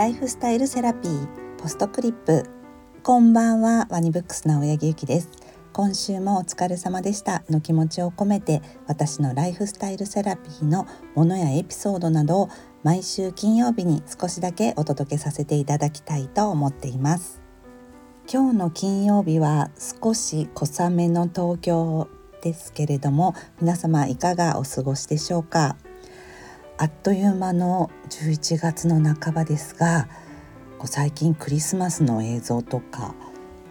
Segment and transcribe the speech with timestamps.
[0.00, 2.48] ライフスタイルセラピーポストクリップ。
[3.02, 5.28] こんばんはワニブックスの青柳ゆきです。
[5.74, 7.42] 今週もお疲れ様でした。
[7.50, 12.48] の気持ちを込めて私のライフスタイルセラピーのものやエピソードなどを
[12.82, 17.42] 毎週金曜日に少しだけお届けさせていただきたいと思っています。
[18.26, 19.70] 今日の金曜日は
[20.02, 22.08] 少し小雨の東京
[22.40, 25.76] ですけれども皆様いかがお過ごしでしょうか？
[26.80, 30.08] あっという間の11月の半ばですが
[30.78, 33.14] こう最近クリスマスの映像とか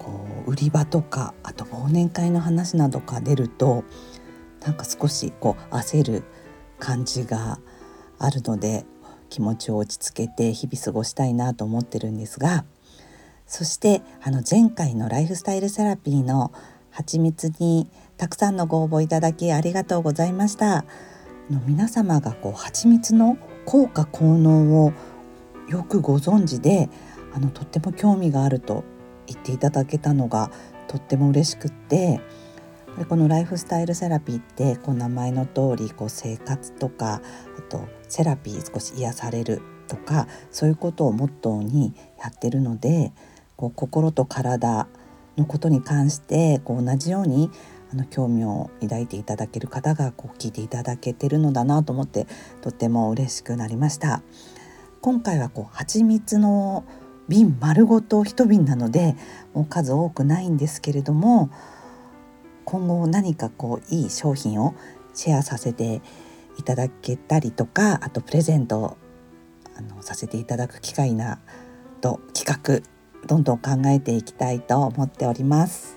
[0.00, 3.84] こう売り場とかあと忘年会の話などが出ると
[4.62, 6.24] なんか少しこう焦る
[6.80, 7.60] 感じが
[8.18, 8.84] あるので
[9.30, 12.64] 気持ちを落ち着けて日々過ごしたいなと思ってるんですが
[13.46, 16.50] そしてあの前回のライフスタイルセラピーの
[16.90, 20.84] 蜂蜜にたくさんのご応募いただきありがとうございました。
[21.50, 24.92] の皆様がこう蜂蜜の効果効能を
[25.68, 26.88] よくご存知で
[27.34, 28.84] あのとっても興味があると
[29.26, 30.50] 言っていただけたのが
[30.88, 32.20] とっても嬉しくって
[33.08, 37.20] このライフスタイルセラピーってこう名前の通りこり生活とか
[37.58, 43.12] あとセラピー少し癒されるとかそういうことをモットーにやってるので
[43.56, 44.88] こう心と体
[45.36, 47.50] のことに関してこう同じように
[47.92, 52.26] あの興味を抱いていただける方がこう聞いていただけてるのだなと思って
[52.62, 54.22] とっても嬉しくなりました
[55.00, 56.84] 今回はこう蜂蜜の
[57.28, 59.16] 瓶丸ごと一瓶なので
[59.54, 61.50] もう数多くないんですけれども
[62.64, 64.74] 今後何かこういい商品を
[65.14, 66.02] シェアさせて
[66.58, 68.96] いただけたりとかあとプレゼント
[69.76, 71.38] あのさせていただく機会な
[72.00, 75.95] ど企画どんどん考えていきたいと思っております。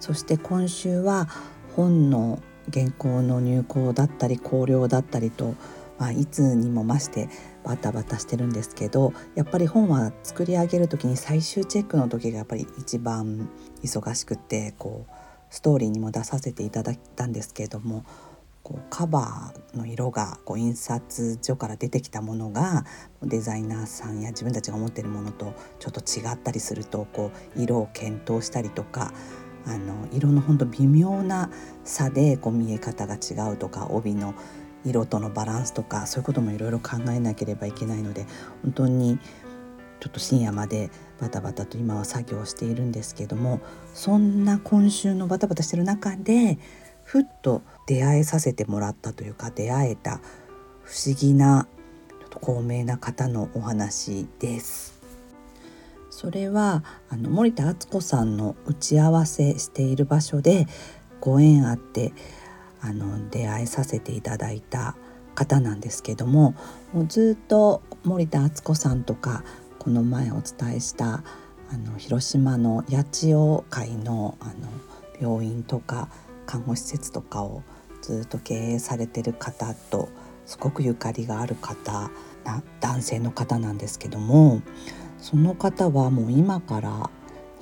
[0.00, 1.28] そして今週は
[1.76, 5.54] 本の原稿の入稿だったり考慮だったりと、
[5.98, 7.28] まあ、いつにも増して
[7.64, 13.48] バタバタしてるんですけどやっぱり本は作り上げる時に最終チェックの時がやっぱり一番
[13.82, 15.12] 忙しくてこう
[15.50, 18.04] ストーリーにも出させていただいたんですけれども
[18.62, 22.84] こうカバーの色がこう印刷所から出てきたものが
[23.22, 29.12] デザイナーさんや自分たちが思ってるものとちょっと違ったりするとこう色を検討したりとか
[29.66, 31.50] あの色のほんと微妙な
[31.84, 34.34] 差でこう見え方が違うとか帯の
[34.84, 38.26] 色とのバランスとかそういうこともいろいろ考えなければいけないので
[38.62, 39.18] 本当に
[40.00, 40.90] ちょっと深夜まで
[41.20, 43.60] バタバタと今は作業しているんですけども
[43.92, 46.58] そんな今週のバタバタしてる中で
[47.04, 50.20] ふっと出会えさせてもらったというか出会えた
[50.82, 51.68] 不思議な
[52.08, 54.99] ちょっと高名な方のお話です。
[56.20, 60.66] それはあの森田敦子さんの打ち合わせしている場所で
[61.18, 62.12] ご縁あって
[62.82, 64.96] あの出会えさせていただいた
[65.34, 66.54] 方なんですけども
[66.92, 69.44] もうずっと森田敦子さんとか
[69.78, 71.24] この前お伝えした
[71.72, 74.52] あの広島の八千代会のあの
[75.18, 76.10] 病院とか
[76.44, 77.62] 看護施設とかを
[78.02, 80.10] ずっと経営されてる方と
[80.44, 82.10] すごくゆかりがある方
[82.44, 84.60] な男性の方なんですけども
[85.20, 87.10] その方はもう今から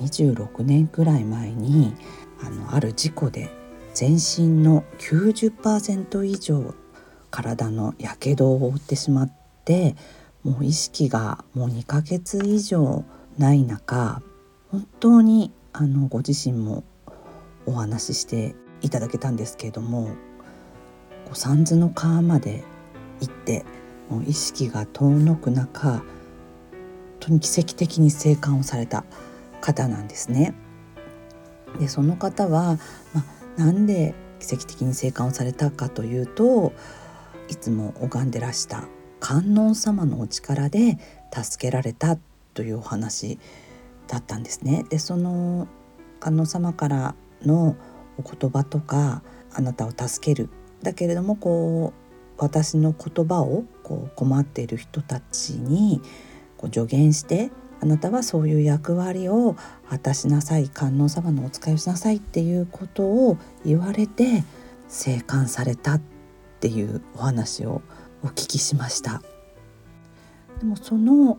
[0.00, 1.94] 26年くらい前に
[2.42, 3.50] あのある事故で
[3.94, 6.74] 全身の90%以上
[7.30, 9.32] 体のやけどを負ってしまっ
[9.64, 9.96] て
[10.42, 13.04] もう意識がもう2ヶ月以上
[13.38, 14.22] ない中
[14.70, 16.84] 本当にあのご自身も
[17.64, 20.10] お話ししていただけたんですけれども
[21.32, 22.64] 三途の川まで
[23.20, 23.64] 行って
[24.08, 26.02] もう意識が遠のく中
[27.26, 29.04] 当に奇跡的に生還をされた
[29.60, 30.54] 方なんですね。
[31.78, 32.78] でその方は、
[33.12, 33.24] ま
[33.58, 36.72] あ、なんで奇跡的に生還をされたかというと
[37.48, 38.84] いつも拝んでらした
[39.20, 40.98] 観音様のお力で
[41.32, 42.16] 助けられた
[42.54, 43.38] というお話
[44.06, 44.84] だったんですね。
[44.88, 45.68] でその
[46.20, 47.14] 観音様から
[47.44, 47.76] の
[48.18, 49.22] お言葉とか
[49.52, 50.48] あなたを助ける
[50.82, 52.06] だけれどもこう
[52.38, 56.00] 私の言葉をこう困っている人たちに
[56.56, 57.50] こう助言して
[57.80, 59.56] あなたはそういう役割を
[59.88, 64.44] 果たしなさい観音様のお使いをしなさいっていうことを言われて
[64.88, 66.00] 生還されたっ
[66.60, 67.82] ていうお話を
[68.22, 69.22] お聞きしました。
[70.58, 71.38] でもその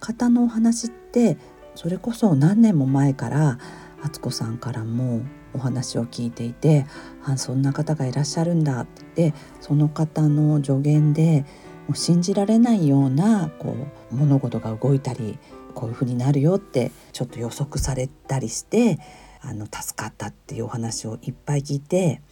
[0.00, 1.36] 方のお話って
[1.74, 3.58] それこそ何年も前から
[4.02, 5.22] 敦子さんからも
[5.54, 6.86] お話を聞いていて
[7.24, 11.44] あそんな方がいらっしゃるんだって言ってその方の助言で
[11.86, 13.76] もう信じられないようなこ
[14.12, 15.38] う物事が動いたり
[15.74, 18.98] こういうふうになるよってちょっと予測されたりして
[19.42, 22.22] あの助かったっていうお話をいっぱい聞いて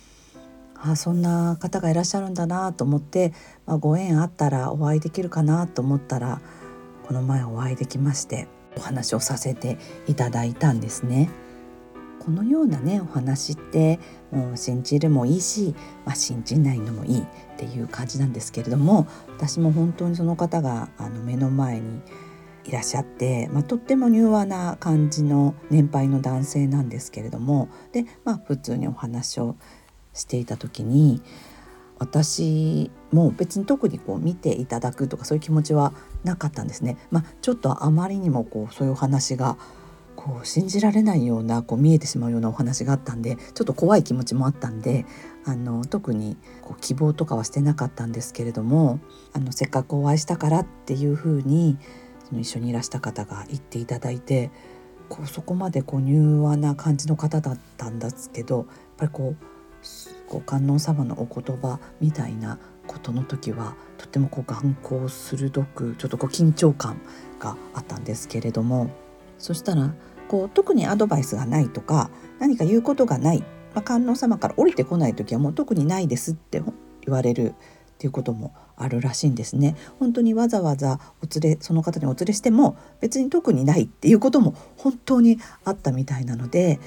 [0.75, 3.33] あそんな方がいらっしゃるんだなと思って、
[3.67, 6.41] まあ、ご縁あったらお会いできるかなと思ったら
[7.07, 11.29] この前お会いできましてお話をさせていただいたんですね。
[12.25, 13.99] このようなねお話って
[14.31, 15.75] もう信じるもいいし、
[16.07, 17.27] まあ、信じないのもいいっ
[17.57, 22.01] ていう感じなんですけれども私も本当にその方があの目の前に
[22.65, 29.57] いらっしゃって、まあ、とっても柔和な感じの年配の男性なんですけれどもで、まあ、普通にお話を
[30.15, 31.23] していた時に
[31.99, 35.93] 私も別に特にこう見ていただくとかそういう気持ちは
[36.23, 36.97] なかったんですね。
[37.11, 39.57] まあ、ちょっとあまりにもこうそういうお話が
[40.25, 45.05] こう信じられないようなこう見えてしまうようなお話があったんでちょっと怖い気持ちもあったんで
[45.45, 49.01] あの特にこう希望とかはしてなかったんですけれども
[49.33, 51.77] あのせっかくお会いしたからっていうふうに
[52.29, 54.53] その一緒にいらした方が言っていただいて
[55.09, 58.67] こうそこまでこう柔和な感じの方だったんですけどやっ
[58.99, 59.45] ぱりこう
[60.29, 67.01] こう観音様のお言葉みたいなことの時はとてもこう眼光鋭くちょっとこう緊張感
[67.41, 68.91] があったんですけれども
[69.39, 69.93] そしたら
[70.33, 73.41] こう特にアドバイスがないとか何か言うことがない、
[73.75, 76.63] まあ、観音様から降りてこない時はもう特にないですって
[77.03, 77.55] 言われるっ
[77.99, 79.77] ていうこともあるらしいんですね。
[80.01, 86.81] 本当にわざわざお連れその方にお連れしても別に特にないっていうことも本当にあったみたいなので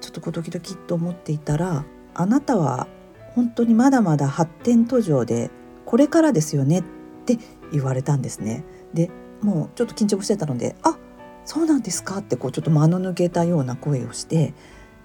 [0.00, 2.88] ちょっとこうドキドキと思っていたらあなたは
[3.36, 5.52] 本当にまだまだ発展途上で
[5.86, 6.82] これからですよねっ
[7.26, 7.38] て
[7.72, 8.64] 言われたんですね。
[8.92, 9.08] で
[9.40, 10.98] もうちょっと緊張してたので「あ
[11.44, 14.54] そうなんですか?」ってこうちょっと間の抜けたような声をして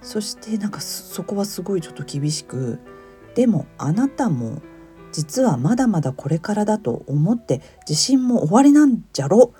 [0.01, 2.79] そしてなんかそこはすごいちょっと厳しく
[3.35, 4.61] 「でもあなたも
[5.11, 9.53] 実はまだまだこれからだと思って自信も終わりなんじゃろ」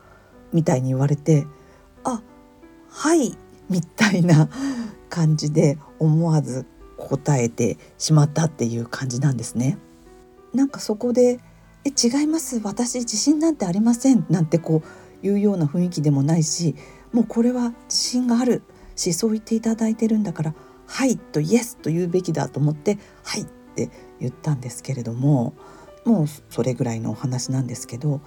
[0.54, 1.48] みたいに言われて
[2.04, 2.22] 「あ
[2.90, 3.38] はい」
[3.70, 4.50] みたいな
[5.10, 6.66] 感じで思わず
[6.98, 9.78] 答えてしまったっていう感じなんですね。
[10.54, 11.40] なんかそこで
[11.86, 14.88] 「え違います私自信なんてありません」なんてこう
[15.28, 16.76] いうような雰囲気でもないし
[17.14, 18.64] もうこれは自信がある
[18.96, 20.54] しそう言っていただいてるんだから
[20.88, 23.90] 「はい」と「イエス」と言うべきだと思って「はい」って
[24.20, 25.54] 言ったんですけれども
[26.06, 28.22] もうそれぐらいのお話なんですけど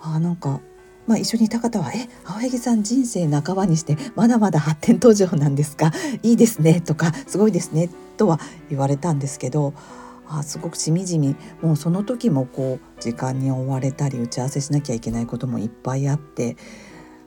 [0.00, 0.60] あなんか
[1.04, 5.90] まあ、一緒にいた方は「え青柳さん人生半ばにしてまだまだ発展途上なんですか？
[6.22, 8.38] いいですね」とか「すごいですね」とは
[8.70, 9.74] 言われたんですけど
[10.38, 16.56] あすごくしみじみもうその時もこう時間に追われたり打ち合わせしなきゃいけないこともいっぱいあって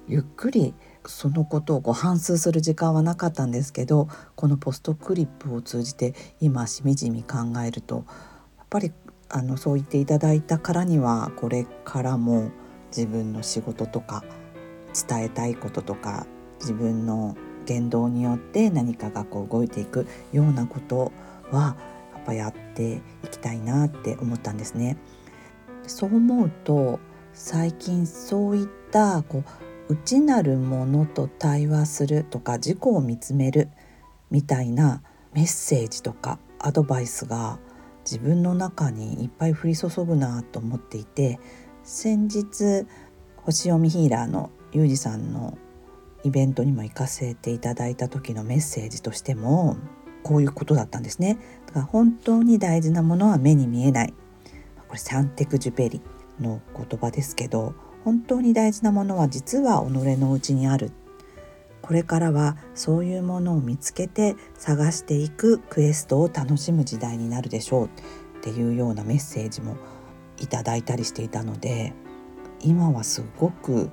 [0.07, 0.73] ゆっくり
[1.05, 8.05] そのことをこう反芻する時間はなかったんですけどこのポストクリップを通じて今しみじみ考えると
[8.57, 8.91] やっぱり
[9.29, 12.51] あのそう言っていただいたからにはこれからも
[12.95, 14.23] 自分の仕事とか
[15.07, 16.25] 伝えたいこととか
[16.59, 17.35] 自分の
[17.65, 21.11] 言動によって何かがこう動いていくようなこと
[21.51, 21.75] は
[22.13, 24.97] やっぱやってていきたいなって思ったんですね。
[25.87, 26.99] そう思うと
[27.33, 29.43] 最近そういったこ
[29.89, 33.69] う内なるものと対話するとか自己を見つめる
[34.31, 37.59] みたいなメッセージとかアドバイスが
[38.03, 41.39] 自分の中にいっぱい降り注ぐなと思っていて
[41.83, 42.87] 先日
[43.37, 45.57] 星読みヒーラーのゆうじさんの
[46.23, 49.77] イベントにも行かせていただいた時のメッセージとしても
[50.25, 51.37] こういうことだったんですね。
[51.67, 54.13] だから本当に大事なものは目に見えない。
[54.87, 56.01] これサンテクジュペリ
[56.41, 60.91] の言葉ですけど本当に大事なものは実は己のうちにある。
[61.83, 67.89] これからはそういうものを見つけて探していくクエストを楽しむ時代になるでしょうっ
[68.41, 69.77] ていうようなメッセージも
[70.39, 71.93] いただいたりしていたので
[72.59, 73.91] 今はすごく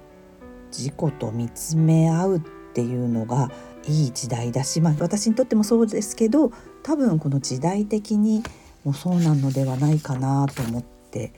[0.71, 2.41] 自己と見つめ合うっ
[2.73, 3.51] ていうのが
[3.87, 8.43] いい時代だし、まあ、私にとってもそうですけど多分この時代的に
[8.85, 11.33] もそうなのではないかなと思って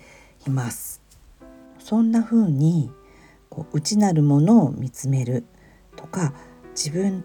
[0.47, 1.03] います。
[1.79, 2.91] そんな風に
[3.51, 5.45] こう内なるものを見つめる
[5.97, 6.33] とか
[6.71, 7.25] 自分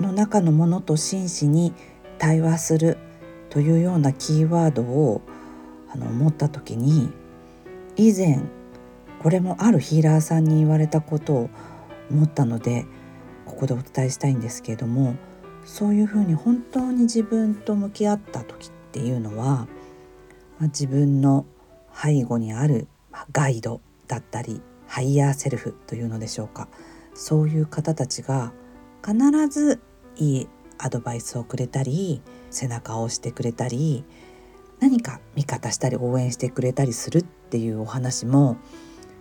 [0.00, 1.72] の中のものと真摯に
[2.18, 2.98] 対話する
[3.50, 5.22] というようなキーワードを
[5.92, 7.10] あの思った時に
[7.96, 8.42] 以前
[9.22, 11.50] これもあるヒーラーさんに言われたことを
[12.10, 12.86] 思ったので
[13.50, 15.16] ここでお伝えしたいんですけれども
[15.64, 19.66] そういうふうに本当に自分と向き合った時っていうのは、ま
[20.60, 21.46] あ、自分の
[21.94, 22.88] 背後にある、
[23.32, 26.68] ガイドだったりハイヤーセルフというのでしょうか。
[27.14, 28.52] そういう方たちが
[29.04, 29.16] 必
[29.48, 29.80] ず
[30.16, 34.04] いいアドバイスをくれたり背中を押してくれたり
[34.78, 38.56] 何か味方したり応援してくれたりするっていうお話も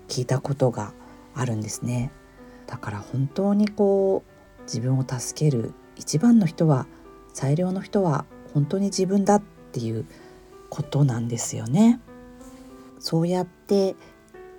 [0.08, 0.94] 聞いたことが
[1.36, 2.12] あるんですね。
[2.70, 4.24] だから本当にこ
[4.60, 6.86] う自分を助ける一番の人は
[7.34, 10.06] 最良の人は本当に自分だっていう
[10.70, 12.00] ことなんですよね。
[13.00, 13.96] そうやって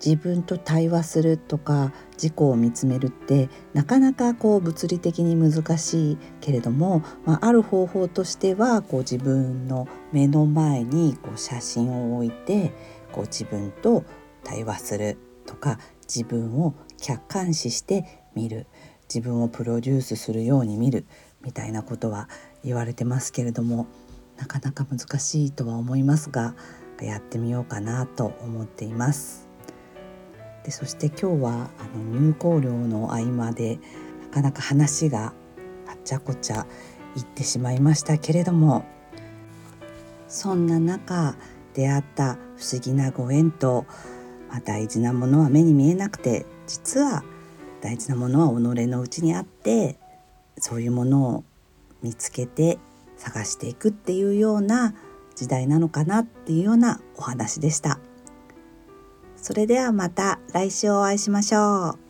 [0.04, 12.72] 自分と対話するとか自己を見つめるってなかなかこう物理的に難しいけれども、まあ、ある方法としてはこう自分の目の前にこう写真を置いて
[13.12, 14.04] こう自分と
[14.42, 18.04] 対話するとか自分を客観視して
[18.34, 18.66] 見る
[19.12, 21.06] 自分をプロデュースするように見る
[21.42, 22.28] みたいなことは
[22.64, 23.86] 言われてますけれども
[24.36, 26.54] なかなか難しいとは思いますが
[27.00, 29.48] やってみようかなと思っています。
[30.64, 33.78] でそして今日はあの入校料の合間で
[34.20, 35.32] なかなか話が
[35.88, 36.66] あっちゃこちゃ
[37.14, 38.84] 言ってしまいましたけれども
[40.28, 41.34] そんな中
[41.74, 43.86] 出会った不思議なご縁と、
[44.50, 47.24] まあ、大事なものは目に見えなくて実は
[47.80, 49.96] 大事なものは己のうちにあって
[50.56, 51.44] そういうものを
[52.00, 52.78] 見つけて
[53.16, 54.94] 探していくっていうような
[55.34, 57.98] 時代なのかなっていうようなお話でした。
[59.36, 62.09] それではまた来週お会いしましょう。